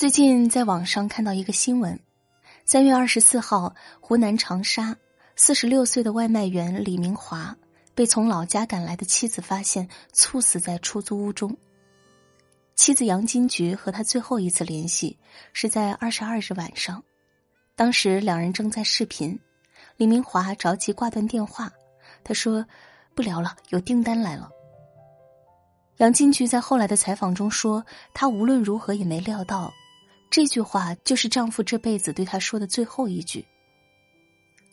[0.00, 2.00] 最近在网上看到一个新闻：
[2.64, 4.96] 三月二十四号，湖南长沙
[5.36, 7.54] 四十六岁的外卖员李明华
[7.94, 11.54] 被从老家赶来的妻子发现猝死在出租屋中。
[12.74, 15.18] 妻子杨金菊和他最后一次联系
[15.52, 17.04] 是在二十二日晚上，
[17.76, 19.38] 当时两人正在视频，
[19.98, 21.70] 李明华着急挂断电话，
[22.24, 22.64] 他说
[23.14, 24.48] ：“不聊了，有订单来了。”
[26.00, 29.70] 杨金菊在后来的采访中说：“她无论如何也没料到。”
[30.30, 33.44] 这句话就是丈夫这辈子对她说的最后一句。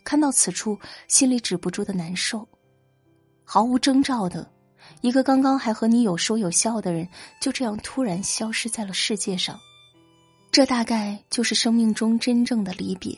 [0.03, 2.47] 看到此处，心里止不住的难受。
[3.43, 4.49] 毫无征兆的，
[5.01, 7.09] 一个刚刚还和你有说有笑的人，
[7.41, 9.59] 就这样突然消失在了世界上。
[10.51, 13.17] 这大概就是生命中真正的离别，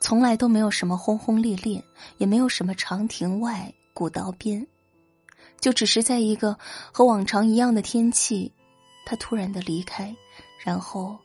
[0.00, 1.84] 从来都没有什么轰轰烈烈，
[2.16, 4.66] 也没有什么长亭外古道边，
[5.60, 6.58] 就只是在一个
[6.90, 8.52] 和往常一样的天气，
[9.04, 10.16] 他突然的离开，
[10.64, 11.18] 然后。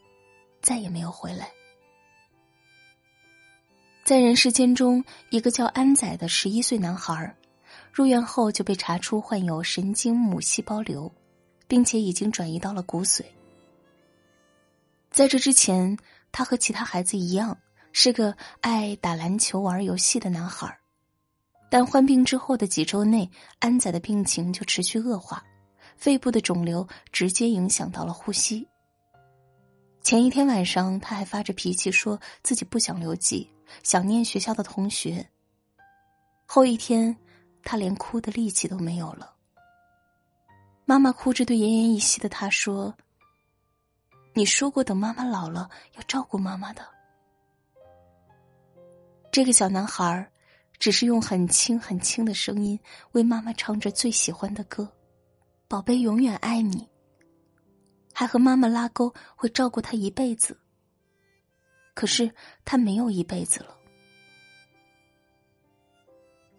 [0.62, 1.50] 再也没有回来。
[4.04, 7.36] 在人世间中，一个叫安仔的十一岁男孩，
[7.92, 11.12] 入院后就被查出患有神经母细胞瘤，
[11.68, 13.24] 并且已经转移到了骨髓。
[15.12, 15.98] 在这之前，
[16.32, 17.58] 他和其他孩子一样，
[17.94, 20.78] 是个爱打篮球、玩游戏的男孩。
[21.70, 25.42] 但患病之后的几周内，安仔的病情就持续恶化，
[25.96, 28.68] 肺部的肿瘤直接影响到了呼吸。
[30.04, 33.48] 前一天晚上，他还发着脾气，说自己不想留级，
[33.84, 35.30] 想念学校的同学。
[36.46, 37.16] 后一天，
[37.64, 39.34] 他连哭的力气都没有了。
[40.86, 42.94] 妈妈哭着对奄奄一息的他说
[44.34, 46.84] ：“你说过，等妈妈老了要照顾妈妈的。”
[49.32, 50.30] 这个小男孩
[50.78, 52.78] 只是用很轻很轻的声音
[53.12, 54.92] 为妈妈唱着最喜欢的歌
[55.70, 56.90] ：“宝贝，永远爱你。”
[58.14, 60.58] 还和妈妈拉钩，会照顾他一辈子。
[61.94, 62.32] 可是
[62.64, 63.78] 他没有一辈子了。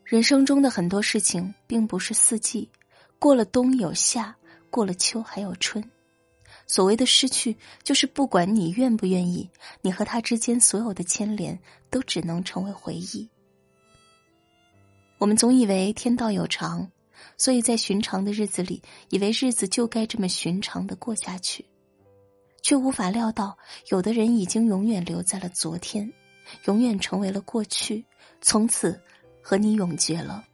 [0.04, 2.70] 人生中的很多事情并不是四季，
[3.18, 4.36] 过了冬有夏，
[4.70, 5.82] 过了秋还有春。
[6.66, 9.48] 所谓的失去，就是不管你愿不愿意，
[9.80, 11.58] 你和他之间所有的牵连
[11.91, 13.28] 都只能成为回忆。
[15.18, 16.91] 我们总以为天道有常。
[17.37, 21.65] 所以在寻常的日子里，以为日子就该这么寻常的过下去，
[22.62, 23.56] 却无法料到，
[23.88, 26.12] 有的人已经永远留在了昨天，
[26.66, 28.05] 永远成为了过去，
[28.41, 29.00] 从此
[29.43, 30.44] 和你永绝了。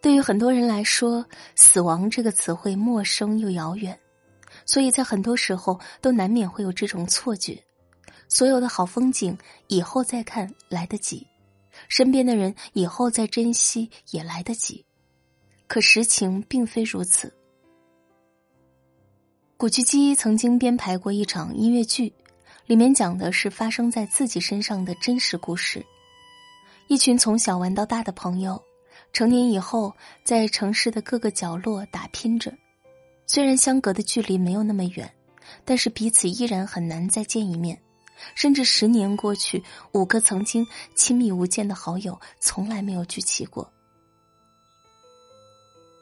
[0.00, 3.98] 对于很多人来说，死亡这个词汇陌生又遥远，
[4.66, 7.58] 所以在很多时候都难免会有这种错觉：
[8.28, 9.36] 所有的好风景
[9.68, 11.26] 以后再看来得及，
[11.88, 14.84] 身边的人以后再珍惜也来得及。
[15.66, 17.32] 可实情并非如此。
[19.56, 22.12] 古巨基曾经编排过一场音乐剧，
[22.66, 25.84] 里面讲的是发生在自己身上的真实故事。
[26.88, 28.62] 一群从小玩到大的朋友，
[29.12, 32.52] 成年以后在城市的各个角落打拼着。
[33.26, 35.10] 虽然相隔的距离没有那么远，
[35.64, 37.80] 但是彼此依然很难再见一面。
[38.34, 43.70] 甚至十年过去，五个曾经亲密无间的好友从来没有聚齐过。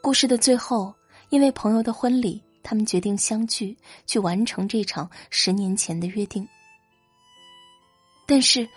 [0.03, 0.93] 故事的最后，
[1.29, 3.73] 因为朋友的婚礼，他们决定相聚，
[4.05, 6.45] 去完成这场十年前的约定。
[8.27, 8.67] 但是，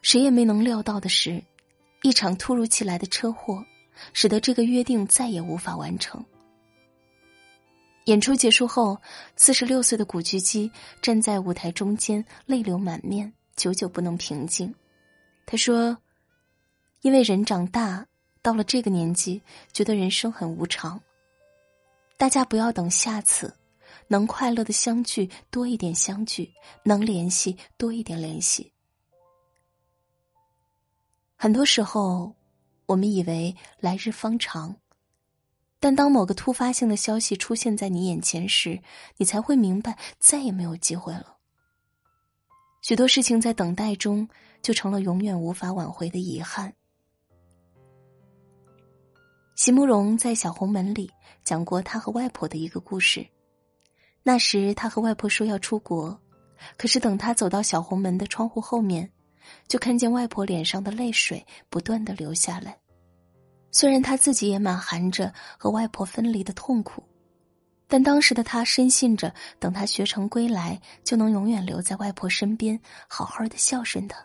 [0.00, 1.42] 谁也没能料到的是，
[2.04, 3.64] 一场突如其来的车祸，
[4.12, 6.24] 使得这个约定再也无法完成。
[8.04, 8.96] 演出结束后，
[9.34, 10.70] 四十六岁的古巨基
[11.02, 14.72] 站在舞台中间，泪流满面，久久不能平静。
[15.46, 15.98] 他说
[17.02, 18.06] ：“因为人长大。”
[18.46, 19.42] 到了这个年纪，
[19.72, 21.02] 觉得人生很无常。
[22.16, 23.52] 大家不要等下次，
[24.06, 28.72] 能快乐的相聚多一点相聚，能联系多一点联系。
[31.34, 32.36] 很多时候，
[32.86, 34.76] 我们以为来日方长，
[35.80, 38.80] 但当某个突发性的消息出现在你眼前时，
[39.16, 41.36] 你才会明白再也没有机会了。
[42.80, 44.28] 许多事情在等待中，
[44.62, 46.72] 就成了永远无法挽回的遗憾。
[49.56, 51.10] 席慕容在《小红门》里
[51.42, 53.26] 讲过他和外婆的一个故事。
[54.22, 56.20] 那时他和外婆说要出国，
[56.76, 59.10] 可是等他走到小红门的窗户后面，
[59.66, 62.76] 就看见外婆脸上的泪水不断的流下来。
[63.70, 67.02] 虽然他自己也满含着和外婆分离的痛苦，
[67.88, 74.18] 但当时的他深信着，等他学成归来，就能永远留在外婆身边，好好的孝顺她。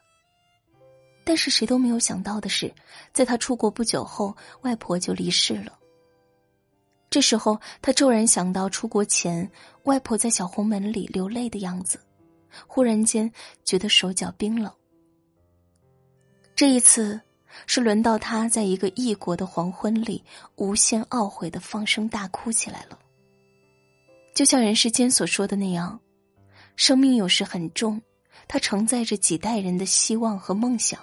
[1.24, 2.74] 但是谁都没有想到的是，
[3.14, 5.78] 在他出国不久后，外婆就离世了。
[7.10, 9.50] 这时候，他骤然想到出国前
[9.84, 12.00] 外婆在小红门里流泪的样子，
[12.66, 13.32] 忽然间
[13.66, 14.72] 觉得手脚冰冷。
[16.56, 17.20] 这一次，
[17.68, 20.24] 是轮到他在一个异国的黄昏里，
[20.56, 22.98] 无限懊悔的放声大哭起来了。
[24.34, 26.00] 就像人世间所说的那样，
[26.78, 28.02] 生命有时很重，
[28.48, 30.98] 它承载着几代人的希望和梦想；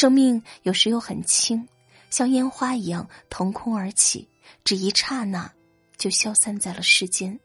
[0.00, 1.66] 生命有时又很轻，
[2.08, 4.28] 像烟花一样腾空而起，
[4.62, 5.52] 只一刹那
[5.96, 7.36] 就消散在了世间。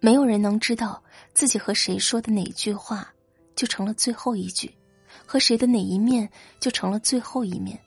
[0.00, 1.00] 没有人能知道
[1.34, 3.14] 自己和谁说的哪句话，
[3.54, 4.76] 就成了最后一句。
[5.24, 6.28] 和谁的哪一面
[6.58, 7.80] 就成了最后一面。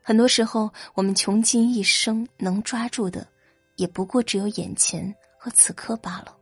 [0.00, 3.26] 很多时候，我们穷尽一生能抓住的，
[3.74, 6.36] 也不过只有眼前和此刻罢了。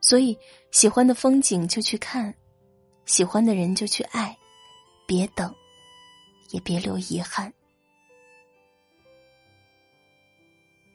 [0.00, 0.34] 所以，
[0.70, 2.34] 喜欢的风景就去看，
[3.04, 4.34] 喜欢的人就去爱，
[5.06, 5.54] 别等，
[6.50, 7.52] 也别留遗憾。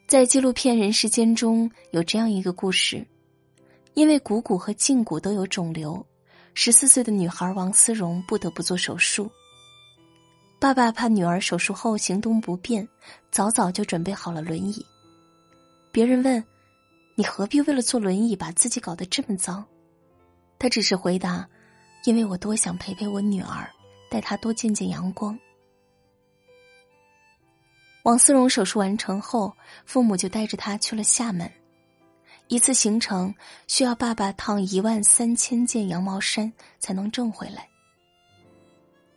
[0.05, 3.07] 在纪录片《人世间》中有这样一个故事，
[3.93, 6.05] 因为股骨和胫骨都有肿瘤。
[6.53, 9.31] 十四岁的女孩王思荣不得不做手术。
[10.59, 12.85] 爸爸怕女儿手术后行动不便，
[13.31, 14.85] 早早就准备好了轮椅。
[15.93, 16.43] 别人问
[17.15, 19.65] ：“你何必为了坐轮椅把自己搞得这么脏？”
[20.59, 21.47] 他只是回答
[22.03, 23.71] ：“因为我多想陪陪我女儿，
[24.11, 25.35] 带他多见见阳光。”
[28.03, 29.55] 王思荣手术完成后，
[29.85, 31.49] 父母就带着他去了厦门。
[32.47, 33.33] 一次行程
[33.67, 37.69] 需要爸爸烫一万三千件羊毛衫才能挣回来，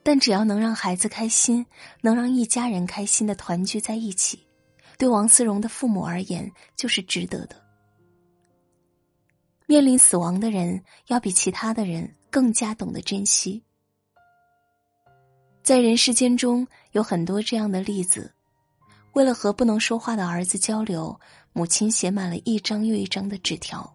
[0.04, 1.66] 但只要能让孩子开心，
[2.00, 4.46] 能让一家人开心的团聚在一起，
[4.96, 7.60] 对王思荣的父母而言就是值得的。
[9.66, 13.64] 面临死亡的人要比其他的人更加懂得珍惜，
[15.64, 18.30] 在人世间中有很多这样的例子，
[19.14, 21.18] 为了和不能说话的儿子交流。
[21.54, 23.94] 母亲写满了一张又一张的纸条，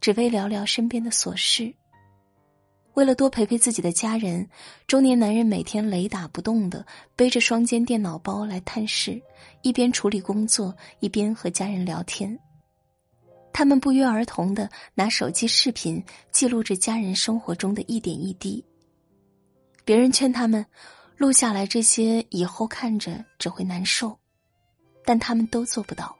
[0.00, 1.72] 只为聊聊身边的琐事。
[2.94, 4.46] 为了多陪陪自己的家人，
[4.88, 6.84] 中年男人每天雷打不动的
[7.14, 9.22] 背着双肩电脑包来探视，
[9.62, 12.36] 一边处理工作，一边和家人聊天。
[13.54, 18.62] 他们不约而同的拿手机视频记录着家人生活中的一点一滴。
[19.84, 20.66] 别人劝他们
[21.16, 24.18] 录下来这些，以后看着只会难受，
[25.04, 26.14] 但他们都做不到。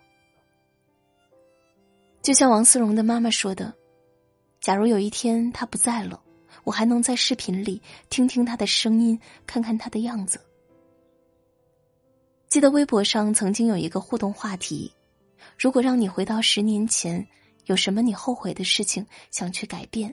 [2.23, 3.73] 就像王思荣的妈妈说的
[4.61, 6.21] ：“假如有一天他不在了，
[6.65, 10.41] 我还能在视频里听听他的声音，看看他的样子。”
[12.49, 14.91] 记得微博上曾经有一个互动话题
[15.59, 17.25] ：“如果让你回到十年前，
[17.67, 20.13] 有什么你后悔的事情想去改变？”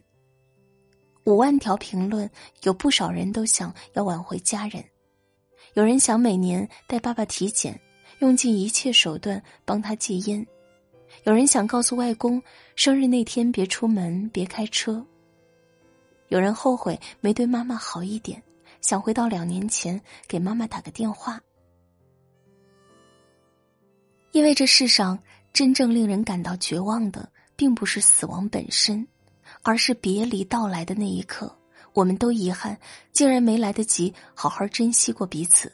[1.26, 2.30] 五万条评论，
[2.64, 4.84] 有不少人都想要挽回家人，
[5.74, 7.80] 有人想每年带爸爸体检，
[8.20, 10.46] 用尽一切手段帮他戒烟。
[11.24, 12.42] 有人想告诉外公，
[12.76, 15.06] 生日那天别出门，别开车。
[16.28, 18.42] 有人后悔没对妈妈好一点，
[18.82, 21.40] 想回到两年前给妈妈打个电话。
[24.32, 25.18] 因为这世上
[25.54, 29.08] 真正令人感到绝望的，并不是死亡本身，
[29.64, 31.58] 而是别离到来的那一刻，
[31.94, 32.78] 我们都遗憾，
[33.12, 35.72] 竟然没来得及好好珍惜过彼此。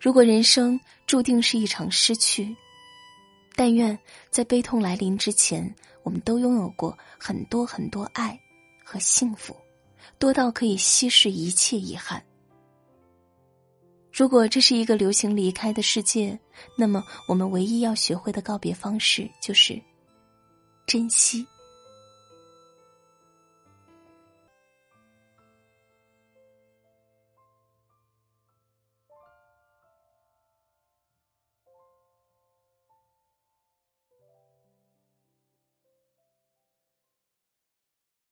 [0.00, 2.56] 如果人生注定是一场失去。
[3.56, 3.98] 但愿
[4.30, 8.40] 在悲痛来临之前，我们都拥有过很多很多爱
[8.82, 9.54] 和幸福，
[10.18, 12.24] 多到可以稀释一切遗憾。
[14.10, 16.38] 如果这是一个流行离开的世界，
[16.74, 19.78] 那么我们唯一要学会的告别方式就是
[20.86, 21.46] 珍惜。